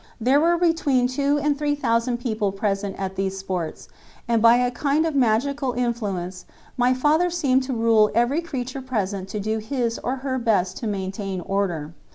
There 0.19 0.39
were 0.41 0.57
between 0.57 1.05
two 1.05 1.37
and 1.37 1.55
three 1.55 1.75
thousand 1.75 2.17
people 2.19 2.51
present 2.51 2.95
at 2.97 3.15
these 3.15 3.37
sports, 3.37 3.87
and 4.27 4.41
by 4.41 4.55
a 4.55 4.71
kind 4.71 5.05
of 5.05 5.13
magical 5.13 5.73
influence, 5.73 6.45
my 6.75 6.91
father 6.91 7.29
seemed 7.29 7.61
to 7.69 7.73
rule 7.73 8.09
every 8.15 8.41
creature 8.41 8.81
present 8.81 9.29
to 9.29 9.39
do 9.39 9.59
his 9.59 9.99
or 9.99 10.15
her 10.25 10.39
best 10.39 10.77
to 10.77 10.87
maintain 10.87 11.39
order. 11.41 11.93